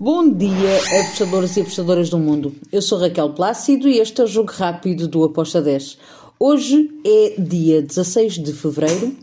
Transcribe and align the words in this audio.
Bom 0.00 0.32
dia, 0.32 1.00
apostadores 1.00 1.56
e 1.56 1.60
apostadoras 1.60 2.08
do 2.08 2.20
mundo. 2.20 2.54
Eu 2.70 2.80
sou 2.80 3.00
Raquel 3.00 3.30
Plácido 3.30 3.88
e 3.88 3.98
este 3.98 4.20
é 4.20 4.24
o 4.24 4.28
Jogo 4.28 4.52
Rápido 4.52 5.08
do 5.08 5.24
Aposta 5.24 5.60
10. 5.60 5.98
Hoje 6.38 6.88
é 7.04 7.34
dia 7.36 7.82
16 7.82 8.34
de 8.34 8.52
fevereiro, 8.52 9.16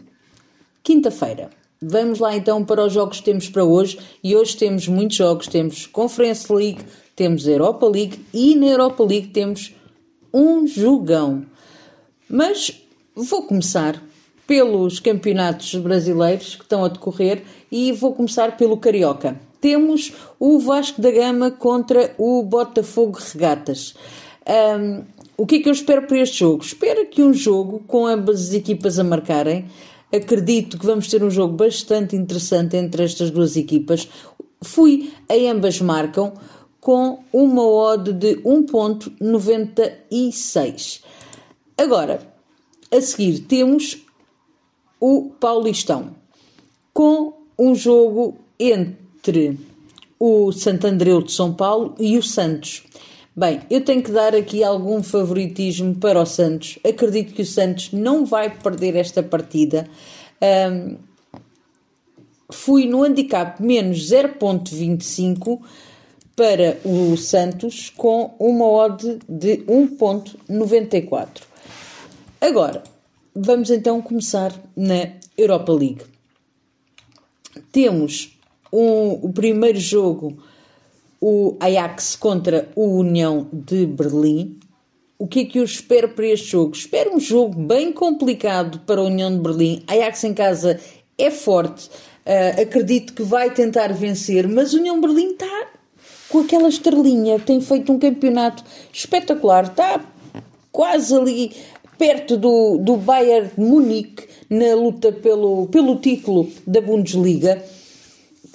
quinta-feira. 0.83 1.49
Vamos 1.81 2.19
lá 2.19 2.35
então 2.35 2.65
para 2.65 2.83
os 2.85 2.91
jogos 2.91 3.19
que 3.19 3.23
temos 3.23 3.47
para 3.47 3.63
hoje 3.63 3.97
e 4.21 4.35
hoje 4.35 4.57
temos 4.57 4.85
muitos 4.89 5.15
jogos. 5.15 5.47
Temos 5.47 5.87
Conference 5.87 6.51
League, 6.51 6.83
temos 7.15 7.47
Europa 7.47 7.87
League 7.87 8.25
e 8.33 8.53
na 8.53 8.65
Europa 8.65 9.01
League 9.01 9.27
temos 9.27 9.73
um 10.33 10.67
jogão. 10.67 11.45
Mas 12.27 12.83
vou 13.15 13.43
começar 13.43 14.03
pelos 14.45 14.99
campeonatos 14.99 15.73
brasileiros 15.75 16.55
que 16.55 16.63
estão 16.63 16.83
a 16.83 16.89
decorrer 16.89 17.43
e 17.71 17.93
vou 17.93 18.13
começar 18.13 18.57
pelo 18.57 18.75
Carioca 18.75 19.39
temos 19.65 20.13
o 20.39 20.59
Vasco 20.59 21.01
da 21.01 21.09
Gama 21.09 21.49
contra 21.49 22.13
o 22.19 22.43
Botafogo 22.43 23.17
Regatas. 23.17 23.95
Um, 24.47 25.03
o 25.35 25.47
que 25.47 25.55
é 25.55 25.59
que 25.59 25.67
eu 25.67 25.73
espero 25.73 26.05
para 26.05 26.19
este 26.19 26.37
jogo? 26.37 26.63
Espero 26.63 27.07
que 27.07 27.23
um 27.23 27.33
jogo 27.33 27.79
com 27.87 28.05
ambas 28.05 28.49
as 28.49 28.53
equipas 28.53 28.99
a 28.99 29.03
marcarem. 29.03 29.65
Acredito 30.13 30.77
que 30.77 30.85
vamos 30.85 31.07
ter 31.07 31.23
um 31.23 31.31
jogo 31.31 31.55
bastante 31.55 32.15
interessante 32.15 32.77
entre 32.77 33.05
estas 33.05 33.31
duas 33.31 33.57
equipas. 33.57 34.07
Fui 34.61 35.11
a 35.27 35.33
ambas 35.51 35.81
marcam 35.81 36.33
com 36.79 37.23
uma 37.33 37.67
odd 37.67 38.13
de 38.13 38.35
1.96. 38.43 41.01
Agora, 41.75 42.21
a 42.91 43.01
seguir 43.01 43.39
temos 43.39 43.97
o 44.99 45.31
Paulistão 45.39 46.15
com 46.93 47.33
um 47.57 47.73
jogo 47.73 48.37
entre 48.59 49.04
entre 49.25 49.59
o 50.19 50.51
Santo 50.51 50.85
Andreu 50.85 51.21
de 51.23 51.31
São 51.31 51.51
Paulo 51.53 51.95
e 51.99 52.15
o 52.17 52.23
Santos. 52.23 52.83
Bem, 53.35 53.61
eu 53.69 53.83
tenho 53.83 54.03
que 54.03 54.11
dar 54.11 54.35
aqui 54.35 54.63
algum 54.63 55.01
favoritismo 55.01 55.95
para 55.95 56.21
o 56.21 56.25
Santos. 56.25 56.77
Acredito 56.87 57.33
que 57.33 57.41
o 57.41 57.45
Santos 57.45 57.91
não 57.91 58.25
vai 58.25 58.55
perder 58.55 58.95
esta 58.95 59.23
partida. 59.23 59.89
Um, 60.71 60.95
fui 62.49 62.85
no 62.85 63.03
handicap 63.03 63.61
menos 63.61 64.09
0.25 64.09 65.59
para 66.35 66.77
o 66.85 67.17
Santos 67.17 67.89
com 67.89 68.35
uma 68.39 68.65
odd 68.65 69.19
de 69.27 69.57
1.94. 69.65 71.41
Agora, 72.39 72.83
vamos 73.35 73.69
então 73.69 74.01
começar 74.01 74.53
na 74.77 75.09
Europa 75.37 75.73
League. 75.73 76.03
Temos 77.71 78.34
um, 78.75 79.25
o 79.25 79.31
primeiro 79.31 79.79
jogo, 79.79 80.37
o 81.21 81.55
Ajax 81.59 82.15
contra 82.17 82.69
o 82.75 82.97
União 82.97 83.47
de 83.53 83.85
Berlim. 83.85 84.59
O 85.17 85.27
que 85.27 85.39
é 85.39 85.45
que 85.45 85.59
eu 85.59 85.63
espero 85.63 86.09
para 86.09 86.27
este 86.27 86.47
jogo? 86.47 86.75
Espero 86.75 87.15
um 87.15 87.19
jogo 87.19 87.57
bem 87.57 87.93
complicado 87.93 88.81
para 88.85 88.99
a 88.99 89.05
União 89.05 89.31
de 89.31 89.41
Berlim. 89.41 89.81
Ajax 89.87 90.25
em 90.25 90.33
casa 90.33 90.79
é 91.17 91.31
forte, 91.31 91.87
uh, 91.87 92.61
acredito 92.61 93.13
que 93.13 93.23
vai 93.23 93.49
tentar 93.53 93.93
vencer, 93.93 94.45
mas 94.45 94.73
a 94.73 94.77
União 94.77 94.99
de 94.99 95.07
Berlim 95.07 95.31
está 95.31 95.67
com 96.27 96.39
aquela 96.39 96.67
estrelinha, 96.67 97.39
tem 97.39 97.61
feito 97.61 97.93
um 97.93 97.97
campeonato 97.97 98.61
espetacular, 98.91 99.65
está 99.65 100.03
quase 100.69 101.15
ali 101.15 101.55
perto 101.97 102.35
do, 102.35 102.77
do 102.77 102.97
Bayern 102.97 103.51
Munique 103.57 104.27
na 104.49 104.75
luta 104.75 105.13
pelo, 105.13 105.67
pelo 105.67 105.95
título 105.95 106.51
da 106.67 106.81
Bundesliga 106.81 107.63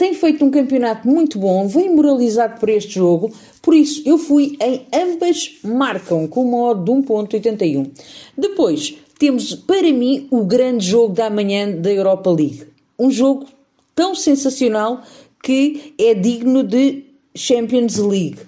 tem 0.00 0.14
feito 0.14 0.42
um 0.42 0.50
campeonato 0.50 1.06
muito 1.06 1.38
bom, 1.38 1.68
vem 1.68 1.94
moralizado 1.94 2.58
por 2.58 2.70
este 2.70 2.94
jogo, 2.94 3.30
por 3.60 3.74
isso 3.74 4.02
eu 4.06 4.16
fui 4.16 4.56
em 4.58 4.86
ambas 4.90 5.58
marcam 5.62 6.26
com 6.26 6.42
uma 6.42 6.70
odd 6.70 6.82
de 6.82 6.90
1.81. 6.90 7.90
Depois 8.34 8.96
temos 9.18 9.54
para 9.54 9.92
mim 9.92 10.26
o 10.30 10.42
grande 10.42 10.86
jogo 10.86 11.12
da 11.12 11.28
manhã 11.28 11.70
da 11.70 11.92
Europa 11.92 12.30
League. 12.30 12.62
Um 12.98 13.10
jogo 13.10 13.44
tão 13.94 14.14
sensacional 14.14 15.02
que 15.42 15.92
é 15.98 16.14
digno 16.14 16.62
de 16.62 17.04
Champions 17.34 17.98
League. 17.98 18.38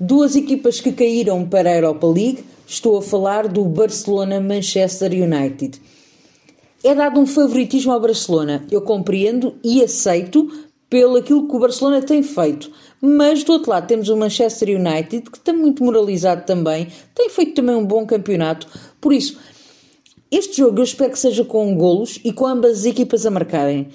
Duas 0.00 0.34
equipas 0.34 0.80
que 0.80 0.90
caíram 0.90 1.48
para 1.48 1.70
a 1.70 1.76
Europa 1.76 2.08
League, 2.08 2.44
estou 2.66 2.98
a 2.98 3.02
falar 3.02 3.46
do 3.46 3.64
Barcelona-Manchester 3.64 5.12
United. 5.12 5.80
É 6.82 6.96
dado 6.96 7.20
um 7.20 7.26
favoritismo 7.26 7.92
ao 7.92 8.00
Barcelona, 8.00 8.64
eu 8.70 8.80
compreendo 8.80 9.54
e 9.62 9.82
aceito, 9.82 10.65
pelo 10.88 11.16
aquilo 11.16 11.48
que 11.48 11.56
o 11.56 11.58
Barcelona 11.58 12.02
tem 12.02 12.22
feito. 12.22 12.70
Mas 13.00 13.44
do 13.44 13.52
outro 13.52 13.70
lado 13.70 13.86
temos 13.86 14.08
o 14.08 14.16
Manchester 14.16 14.68
United, 14.68 15.30
que 15.30 15.38
está 15.38 15.52
muito 15.52 15.84
moralizado 15.84 16.44
também, 16.44 16.88
tem 17.14 17.28
feito 17.28 17.54
também 17.54 17.74
um 17.74 17.84
bom 17.84 18.06
campeonato. 18.06 18.66
Por 19.00 19.12
isso, 19.12 19.38
este 20.30 20.58
jogo 20.58 20.80
eu 20.80 20.84
espero 20.84 21.12
que 21.12 21.18
seja 21.18 21.44
com 21.44 21.76
golos 21.76 22.18
e 22.24 22.32
com 22.32 22.46
ambas 22.46 22.80
as 22.80 22.84
equipas 22.84 23.26
a 23.26 23.30
marcarem. 23.30 23.88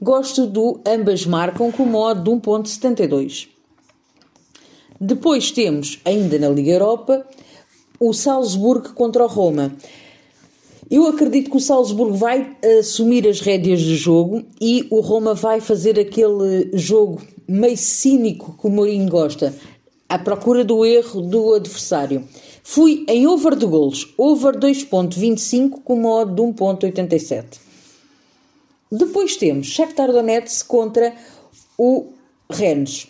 Gosto 0.00 0.46
do 0.46 0.80
ambas 0.86 1.26
marcam 1.26 1.72
com 1.72 1.82
o 1.82 1.86
modo 1.86 2.22
de 2.22 2.30
1.72. 2.30 3.48
Depois 5.00 5.52
temos, 5.52 6.00
ainda 6.04 6.38
na 6.38 6.48
Liga 6.48 6.72
Europa, 6.72 7.26
o 8.00 8.12
Salzburgo 8.12 8.92
contra 8.94 9.24
o 9.24 9.28
Roma. 9.28 9.72
Eu 10.90 11.06
acredito 11.06 11.50
que 11.50 11.56
o 11.56 11.60
Salzburgo 11.60 12.14
vai 12.14 12.56
assumir 12.80 13.28
as 13.28 13.40
rédeas 13.40 13.80
de 13.80 13.94
jogo 13.94 14.42
e 14.58 14.86
o 14.90 15.00
Roma 15.00 15.34
vai 15.34 15.60
fazer 15.60 16.00
aquele 16.00 16.70
jogo 16.72 17.20
meio 17.46 17.76
cínico 17.76 18.56
que 18.58 18.66
o 18.66 18.70
Mourinho 18.70 19.08
gosta, 19.08 19.54
à 20.08 20.18
procura 20.18 20.64
do 20.64 20.86
erro 20.86 21.20
do 21.20 21.54
adversário. 21.54 22.24
Fui 22.62 23.04
em 23.06 23.26
over 23.26 23.54
de 23.54 23.66
golos, 23.66 24.14
over 24.16 24.54
2.25 24.58 25.82
com 25.84 25.96
modo 25.96 26.34
de 26.34 26.42
1.87. 26.42 27.44
Depois 28.90 29.36
temos 29.36 29.66
Shakhtar 29.66 30.10
Donetsk 30.10 30.66
contra 30.66 31.12
o 31.76 32.06
Rennes. 32.48 33.08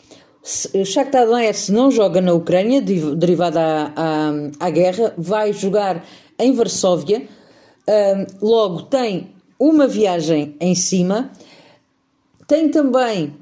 Shakhtar 0.84 1.26
Donetsk 1.26 1.70
não 1.70 1.92
joga 1.92 2.20
na 2.20 2.32
Ucrânia, 2.32 2.80
derivada 2.80 3.60
à, 3.60 3.92
à, 3.94 4.32
à 4.58 4.70
guerra, 4.70 5.14
vai 5.16 5.52
jogar 5.52 6.04
em 6.38 6.52
Varsóvia, 6.52 7.28
logo, 8.40 8.82
tem 8.82 9.30
uma 9.58 9.86
viagem 9.86 10.54
em 10.60 10.74
cima, 10.74 11.30
tem 12.46 12.68
também 12.68 13.34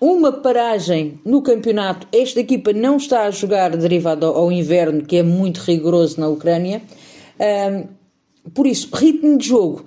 uma 0.00 0.32
paragem 0.32 1.20
no 1.24 1.42
campeonato. 1.42 2.06
Esta 2.10 2.40
equipa 2.40 2.72
não 2.72 2.96
está 2.96 3.24
a 3.24 3.30
jogar 3.30 3.76
derivado 3.76 4.26
ao 4.26 4.50
inverno, 4.50 5.04
que 5.04 5.16
é 5.16 5.22
muito 5.22 5.58
rigoroso 5.58 6.18
na 6.18 6.28
Ucrânia. 6.28 6.82
Um, 7.38 8.50
por 8.54 8.66
isso, 8.66 8.88
ritmo 8.94 9.36
de 9.36 9.48
jogo 9.48 9.84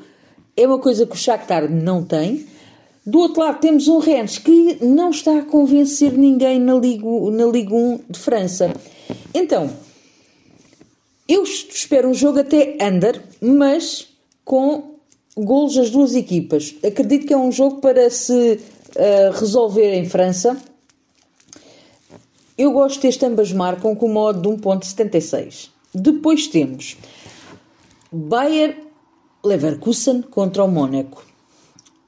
é 0.56 0.68
uma 0.68 0.78
coisa 0.78 1.06
que 1.06 1.16
o 1.16 1.18
Shakhtar 1.18 1.70
não 1.70 2.04
tem. 2.04 2.46
Do 3.06 3.20
outro 3.20 3.42
lado, 3.42 3.60
temos 3.60 3.88
um 3.88 3.98
Rennes 3.98 4.38
que 4.38 4.78
não 4.82 5.10
está 5.10 5.40
a 5.40 5.44
convencer 5.44 6.14
ninguém 6.14 6.60
na 6.60 6.76
Liga, 6.76 7.06
na 7.32 7.46
Liga 7.46 7.76
1 7.76 8.00
de 8.10 8.20
França. 8.20 8.72
Então, 9.34 9.70
eu 11.28 11.44
espero 11.44 12.10
um 12.10 12.14
jogo 12.14 12.40
até 12.40 12.78
under, 12.82 13.24
mas 13.42 14.08
com 14.44 14.96
golos 15.36 15.76
das 15.76 15.90
duas 15.90 16.16
equipas. 16.16 16.76
Acredito 16.84 17.26
que 17.26 17.34
é 17.34 17.38
um 17.38 17.52
jogo 17.52 17.82
para 17.82 18.10
se 18.10 18.60
uh, 18.96 19.32
resolver 19.40 19.94
em 19.94 20.06
França. 20.06 20.58
Eu 22.58 22.72
gosto 22.72 23.02
deste 23.02 23.26
ambas 23.26 23.52
marcam 23.52 23.96
com 23.96 24.08
modo 24.08 24.42
de 24.42 24.62
1.76. 24.62 25.70
Depois 25.94 26.48
temos 26.48 26.98
Bayer 28.12 28.78
Leverkusen 29.44 30.22
contra 30.22 30.64
o 30.64 30.68
Mónaco. 30.68 31.26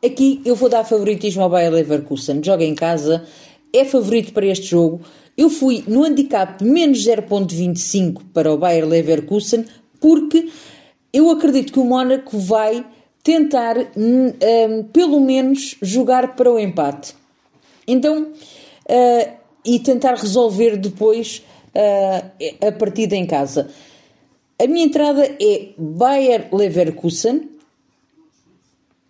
Aqui 0.03 0.41
eu 0.45 0.55
vou 0.55 0.69
dar 0.69 0.83
favoritismo 0.83 1.41
ao 1.41 1.49
Bayer 1.49 1.71
Leverkusen. 1.71 2.43
Joga 2.43 2.63
em 2.63 2.75
casa, 2.75 3.25
é 3.73 3.83
favorito 3.83 4.33
para 4.33 4.45
este 4.45 4.67
jogo. 4.67 5.01
Eu 5.37 5.49
fui 5.49 5.83
no 5.87 6.03
handicap 6.03 6.63
menos 6.63 6.99
0.25 7.05 8.21
para 8.33 8.51
o 8.51 8.57
Bayer 8.57 8.87
Leverkusen 8.87 9.65
porque 9.99 10.49
eu 11.11 11.29
acredito 11.29 11.73
que 11.73 11.79
o 11.79 11.85
Mónaco 11.85 12.37
vai 12.37 12.85
tentar, 13.23 13.75
um, 13.97 14.27
hum, 14.27 14.83
pelo 14.93 15.19
menos, 15.19 15.75
jogar 15.81 16.35
para 16.35 16.51
o 16.51 16.59
empate. 16.59 17.15
Então, 17.87 18.23
uh, 18.23 19.33
e 19.65 19.79
tentar 19.79 20.13
resolver 20.15 20.77
depois 20.77 21.43
uh, 21.73 22.67
a 22.67 22.71
partida 22.71 23.15
em 23.15 23.25
casa. 23.25 23.69
A 24.61 24.67
minha 24.67 24.85
entrada 24.85 25.25
é 25.41 25.69
Bayer 25.77 26.47
Leverkusen 26.53 27.54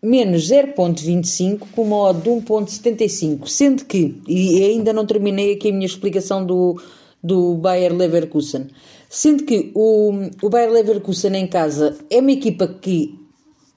menos 0.06 0.50
0.25 0.50 1.62
com 1.76 1.82
uma 1.82 1.98
odd 1.98 2.22
de 2.22 2.30
1.75, 2.30 3.48
sendo 3.48 3.86
que, 3.86 4.22
e 4.28 4.64
ainda 4.64 4.94
não 4.94 5.06
terminei 5.06 5.54
aqui 5.54 5.70
a 5.70 5.74
minha 5.74 5.86
explicação 5.86 6.46
do, 6.46 6.80
do 7.22 7.56
Bayer 7.56 7.94
Leverkusen, 7.94 8.68
sendo 9.10 9.44
que 9.44 9.72
o, 9.74 10.14
o 10.44 10.50
Bayer 10.50 10.72
Leverkusen 10.72 11.36
em 11.36 11.48
casa 11.48 11.98
é 12.10 12.20
uma 12.20 12.32
equipa 12.32 12.68
que 12.68 13.20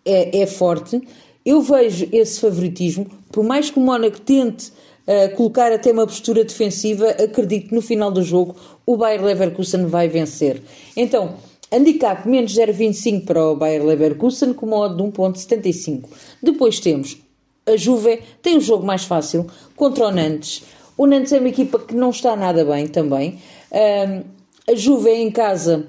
é, 0.05 0.41
é 0.41 0.47
forte, 0.47 1.01
eu 1.45 1.63
vejo 1.63 2.07
esse 2.13 2.39
favoritismo, 2.41 3.07
por 3.33 3.43
mais 3.43 3.71
que 3.71 3.79
o 3.79 3.83
Mónaco 3.83 4.21
tente 4.21 4.71
uh, 5.07 5.35
colocar 5.35 5.73
até 5.73 5.91
uma 5.91 6.07
postura 6.07 6.45
defensiva, 6.45 7.09
acredito 7.11 7.69
que 7.69 7.75
no 7.75 7.81
final 7.81 8.11
do 8.11 8.23
jogo 8.23 8.55
o 8.85 8.99
Bayer 8.99 9.25
Leverkusen 9.25 9.87
vai 9.87 10.09
vencer. 10.09 10.61
Então, 10.95 11.37
handicap 11.73 12.27
menos 12.29 12.55
0,25 12.55 13.25
para 13.25 13.45
o 13.45 13.57
Bayer 13.57 13.85
Leverkusen 13.85 14.53
com 14.53 14.67
modo 14.67 14.97
de 14.97 15.03
1,75. 15.03 16.09
Depois 16.43 16.81
temos 16.81 17.19
a 17.67 17.77
Juve, 17.77 18.21
tem 18.43 18.57
um 18.57 18.61
jogo 18.61 18.87
mais 18.87 19.05
fácil 19.05 19.47
contra 19.77 20.07
o 20.07 20.11
Nantes. 20.11 20.63
O 20.97 21.07
Nantes 21.07 21.33
é 21.33 21.39
uma 21.39 21.49
equipa 21.49 21.79
que 21.79 21.95
não 21.95 22.11
está 22.11 22.35
nada 22.35 22.65
bem 22.65 22.87
também. 22.87 23.39
Uh, 23.71 24.25
a 24.71 24.75
Juve 24.75 25.11
em 25.11 25.31
casa 25.31 25.87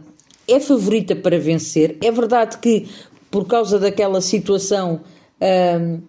é 0.47 0.59
favorita 0.59 1.15
para 1.15 1.39
vencer. 1.39 1.97
É 2.01 2.11
verdade 2.11 2.57
que 2.57 2.87
por 3.31 3.45
causa 3.45 3.79
daquela 3.79 4.21
situação 4.21 5.01
uh, 5.41 6.01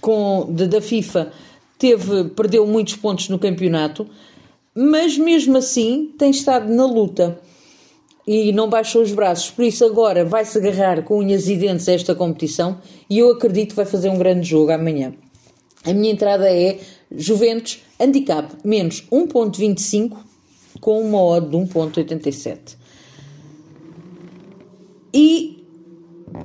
com, 0.00 0.46
de, 0.50 0.66
da 0.66 0.80
FIFA 0.80 1.32
teve, 1.78 2.24
perdeu 2.30 2.66
muitos 2.66 2.96
pontos 2.96 3.28
no 3.28 3.38
campeonato, 3.38 4.08
mas 4.74 5.18
mesmo 5.18 5.56
assim 5.56 6.12
tem 6.18 6.30
estado 6.30 6.72
na 6.72 6.86
luta 6.86 7.38
e 8.26 8.52
não 8.52 8.68
baixou 8.68 9.02
os 9.02 9.12
braços. 9.12 9.50
Por 9.50 9.64
isso, 9.64 9.84
agora 9.84 10.24
vai-se 10.24 10.58
agarrar 10.58 11.02
com 11.02 11.18
unhas 11.18 11.48
e 11.48 11.56
dentes 11.56 11.88
a 11.88 11.92
esta 11.92 12.14
competição 12.14 12.78
e 13.08 13.18
eu 13.18 13.30
acredito 13.30 13.70
que 13.70 13.76
vai 13.76 13.86
fazer 13.86 14.08
um 14.08 14.18
grande 14.18 14.48
jogo 14.48 14.72
amanhã. 14.72 15.14
A 15.84 15.92
minha 15.92 16.12
entrada 16.12 16.50
é 16.50 16.78
Juventus, 17.10 17.80
handicap 18.00 18.52
menos 18.64 19.04
1,25 19.12 20.16
com 20.80 21.00
uma 21.00 21.22
odd 21.22 21.48
de 21.48 21.56
1,87. 21.56 22.76
E 25.14 25.56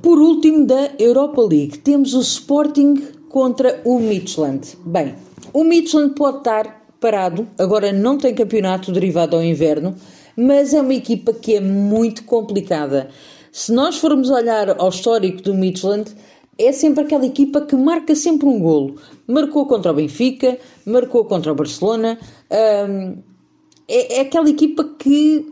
por 0.02 0.20
último, 0.20 0.66
da 0.66 0.92
Europa 1.00 1.42
League, 1.42 1.80
temos 1.80 2.14
o 2.14 2.22
Sporting 2.22 2.96
contra 3.30 3.82
o 3.84 4.00
Midland. 4.00 4.78
Bem, 4.86 5.16
o 5.54 5.64
Midland 5.64 6.14
pode 6.16 6.38
estar 6.38 6.86
parado, 7.00 7.48
agora 7.58 7.92
não 7.92 8.18
tem 8.18 8.34
campeonato 8.34 8.92
derivado 8.92 9.36
ao 9.36 9.44
inverno, 9.44 9.96
mas 10.36 10.74
é 10.74 10.82
uma 10.82 10.94
equipa 10.94 11.34
que 11.34 11.56
é 11.56 11.62
muito 11.62 12.24
complicada. 12.24 13.10
Se 13.52 13.72
nós 13.72 13.98
formos 13.98 14.30
olhar 14.30 14.70
ao 14.80 14.90
histórico 14.90 15.42
do 15.42 15.54
Midland, 15.54 16.16
é 16.58 16.72
sempre 16.72 17.04
aquela 17.04 17.26
equipa 17.26 17.62
que 17.62 17.76
marca 17.76 18.16
sempre 18.16 18.48
um 18.48 18.60
golo. 18.60 18.96
Marcou 19.28 19.66
contra 19.66 19.92
o 19.92 19.96
Benfica, 19.96 20.58
marcou 20.86 21.26
contra 21.26 21.52
o 21.52 21.56
Barcelona. 21.56 22.18
É, 22.50 24.18
é 24.18 24.22
aquela 24.22 24.50
equipa 24.50 24.84
que 24.98 25.46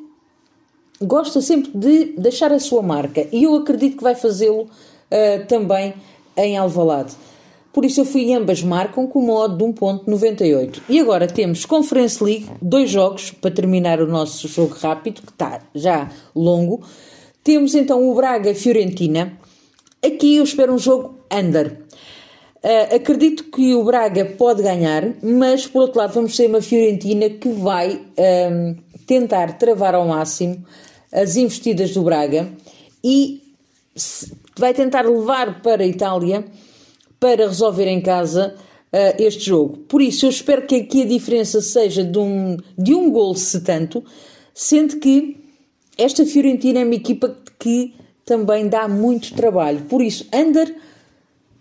gosta 1.01 1.41
sempre 1.41 1.71
de 1.73 2.13
deixar 2.17 2.51
a 2.51 2.59
sua 2.59 2.81
marca 2.81 3.27
e 3.31 3.43
eu 3.43 3.55
acredito 3.55 3.97
que 3.97 4.03
vai 4.03 4.15
fazê-lo 4.15 4.63
uh, 4.63 5.47
também 5.47 5.93
em 6.35 6.57
Alvalade. 6.57 7.13
Por 7.79 7.85
isso 7.85 8.01
eu 8.01 8.05
fui 8.05 8.33
ambas 8.33 8.61
marcam 8.61 9.07
com 9.07 9.19
uma 9.19 9.35
odd 9.35 9.57
de 9.57 9.63
1.98. 9.63 10.81
E 10.89 10.99
agora 10.99 11.27
temos 11.27 11.63
Conference 11.63 12.21
League, 12.21 12.45
dois 12.61 12.89
jogos 12.89 13.31
para 13.31 13.51
terminar 13.51 14.01
o 14.01 14.05
nosso 14.05 14.49
jogo 14.49 14.75
rápido, 14.75 15.21
que 15.21 15.31
está 15.31 15.61
já 15.73 16.11
longo. 16.35 16.81
Temos 17.41 17.75
então 17.75 18.09
o 18.09 18.13
Braga-Fiorentina. 18.13 19.31
Aqui 20.05 20.35
eu 20.35 20.43
espero 20.43 20.73
um 20.73 20.77
jogo 20.77 21.19
under. 21.31 21.79
Uh, 22.61 22.97
acredito 22.97 23.45
que 23.45 23.73
o 23.73 23.85
Braga 23.85 24.25
pode 24.25 24.61
ganhar, 24.61 25.13
mas 25.23 25.65
por 25.65 25.83
outro 25.83 25.99
lado 25.99 26.13
vamos 26.13 26.35
ter 26.35 26.49
uma 26.49 26.61
Fiorentina 26.61 27.29
que 27.29 27.47
vai 27.47 28.01
ehm, 28.17 28.75
tentar 29.07 29.57
travar 29.57 29.95
ao 29.95 30.05
máximo 30.05 30.65
as 31.13 31.37
investidas 31.37 31.93
do 31.93 32.03
Braga 32.03 32.51
e 33.01 33.41
vai 34.57 34.73
tentar 34.73 35.05
levar 35.05 35.61
para 35.61 35.81
a 35.81 35.87
Itália 35.87 36.43
para 37.19 37.47
resolver 37.47 37.87
em 37.87 38.01
casa 38.01 38.55
uh, 38.93 39.21
este 39.21 39.45
jogo. 39.45 39.77
Por 39.87 40.01
isso, 40.01 40.25
eu 40.25 40.29
espero 40.29 40.65
que 40.65 40.75
aqui 40.75 41.03
a 41.03 41.07
diferença 41.07 41.61
seja 41.61 42.03
de 42.03 42.17
um, 42.17 42.57
de 42.77 42.93
um 42.93 43.11
gol, 43.11 43.35
se 43.35 43.61
tanto, 43.61 44.03
sendo 44.53 44.97
que 44.97 45.37
esta 45.97 46.25
Fiorentina 46.25 46.79
é 46.79 46.85
uma 46.85 46.95
equipa 46.95 47.35
que 47.59 47.93
também 48.25 48.67
dá 48.67 48.87
muito 48.87 49.33
trabalho. 49.33 49.81
Por 49.81 50.01
isso, 50.01 50.25
under 50.33 50.73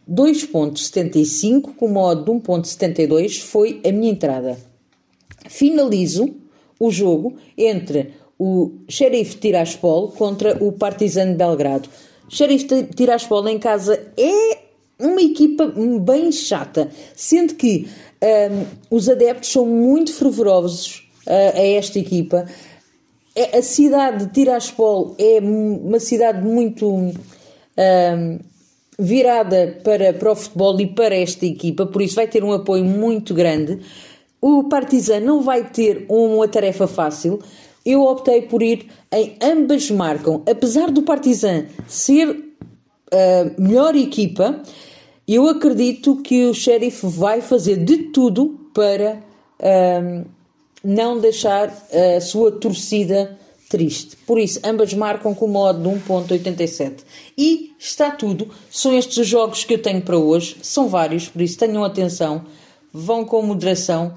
2.75 0.08 1.75
com 1.76 1.88
modo 1.88 2.25
de 2.25 2.31
1.72 2.31 3.40
foi 3.40 3.81
a 3.87 3.93
minha 3.93 4.10
entrada. 4.10 4.58
Finalizo 5.49 6.34
o 6.78 6.90
jogo 6.90 7.37
entre 7.56 8.14
o 8.38 8.72
Sheriff 8.88 9.37
Tiraspol 9.37 10.08
contra 10.12 10.62
o 10.62 10.72
Partizan 10.72 11.32
de 11.32 11.34
Belgrado. 11.34 11.88
Sheriff 12.28 12.66
Tiraspol 12.94 13.49
em 13.49 13.58
casa 13.58 14.00
é 14.16 14.57
uma 14.99 15.23
equipa 15.23 15.73
bem 16.00 16.33
chata, 16.33 16.91
sendo 17.15 17.55
que 17.55 17.89
um, 18.23 18.97
os 18.97 19.09
adeptos 19.09 19.50
são 19.50 19.65
muito 19.65 20.12
fervorosos 20.12 21.09
uh, 21.27 21.56
a 21.56 21.62
esta 21.62 21.99
equipa. 21.99 22.47
É, 23.35 23.59
a 23.59 23.62
cidade 23.62 24.27
de 24.27 24.33
Tiraspol 24.33 25.15
é 25.19 25.39
uma 25.41 26.00
cidade 26.00 26.43
muito 26.45 26.89
um, 26.89 27.12
virada 28.99 29.79
para, 29.85 30.12
para 30.12 30.33
o 30.33 30.35
futebol 30.35 30.81
e 30.81 30.87
para 30.87 31.15
esta 31.15 31.47
equipa, 31.47 31.87
por 31.87 32.03
isso 32.03 32.17
vai 32.17 32.27
ter 32.27 32.43
um 32.43 32.53
apoio 32.53 32.85
muito 32.85 33.33
grande. 33.33 33.79
O 34.41 34.65
Partizan 34.65 35.21
não 35.21 35.41
vai 35.41 35.71
ter 35.71 36.05
uma 36.09 36.49
tarefa 36.49 36.89
fácil, 36.89 37.41
eu 37.87 38.03
optei 38.03 38.43
por 38.43 38.61
ir 38.62 38.89
em 39.12 39.37
ambas 39.41 39.89
marcam. 39.91 40.43
Apesar 40.51 40.91
do 40.91 41.03
Partizan 41.03 41.67
ser 41.87 42.48
melhor 43.58 43.96
equipa, 43.96 44.62
eu 45.26 45.49
acredito 45.49 46.16
que 46.16 46.46
o 46.46 46.55
Sheriff 46.55 47.06
vai 47.06 47.40
fazer 47.40 47.76
de 47.76 47.99
tudo 48.05 48.58
para 48.72 49.22
uh, 49.60 50.26
não 50.82 51.19
deixar 51.19 51.72
a 52.16 52.20
sua 52.20 52.52
torcida 52.52 53.38
triste. 53.69 54.16
Por 54.26 54.38
isso, 54.38 54.58
ambas 54.64 54.94
marcam 54.94 55.34
com 55.34 55.44
o 55.44 55.49
modo 55.49 55.82
de 55.82 55.88
1.87. 55.88 57.05
E 57.37 57.75
está 57.78 58.10
tudo. 58.10 58.49
São 58.70 58.96
estes 58.96 59.19
os 59.19 59.26
jogos 59.26 59.64
que 59.64 59.75
eu 59.75 59.82
tenho 59.82 60.00
para 60.00 60.16
hoje. 60.16 60.56
São 60.62 60.88
vários, 60.88 61.28
por 61.28 61.43
isso 61.43 61.58
tenham 61.58 61.84
atenção. 61.84 62.44
Vão 62.93 63.25
com 63.25 63.43
moderação. 63.43 64.14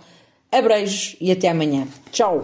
Abreijos 0.52 1.16
e 1.20 1.32
até 1.32 1.50
amanhã. 1.50 1.88
Tchau! 2.12 2.44